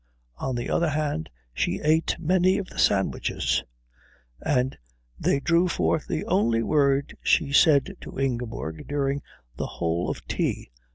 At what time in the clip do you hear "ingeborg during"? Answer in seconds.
8.19-9.21